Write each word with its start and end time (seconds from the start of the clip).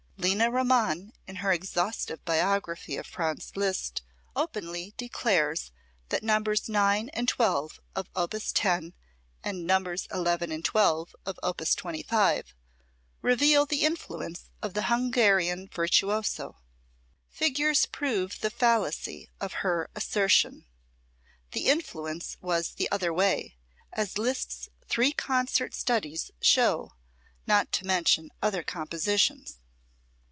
Lina 0.17 0.51
Ramann, 0.51 1.13
in 1.25 1.37
her 1.37 1.51
exhaustive 1.51 2.23
biography 2.25 2.95
of 2.95 3.07
Franz 3.07 3.53
Liszt, 3.57 4.03
openly 4.35 4.93
declares 4.95 5.71
that 6.09 6.21
Nos. 6.21 6.69
9 6.69 7.09
and 7.09 7.27
12 7.27 7.79
of 7.95 8.07
op. 8.15 8.35
10 8.53 8.93
and 9.43 9.65
Nos. 9.65 10.05
11 10.13 10.51
and 10.51 10.63
12 10.63 11.15
of 11.25 11.39
op. 11.41 11.59
25 11.65 12.53
reveal 13.23 13.65
the 13.65 13.83
influence 13.83 14.51
of 14.61 14.75
the 14.75 14.83
Hungarian 14.83 15.67
virtuoso. 15.69 16.57
Figures 17.31 17.87
prove 17.87 18.41
the 18.41 18.51
fallacy 18.51 19.27
of 19.39 19.53
her 19.65 19.89
assertion. 19.95 20.67
The 21.53 21.67
influence 21.67 22.37
was 22.41 22.73
the 22.75 22.91
other 22.91 23.11
way, 23.11 23.55
as 23.91 24.19
Liszt's 24.19 24.69
three 24.87 25.13
concert 25.13 25.73
studies 25.73 26.29
show 26.39 26.91
not 27.47 27.71
to 27.71 27.87
mention 27.87 28.29
other 28.43 28.61
compositions. 28.61 29.57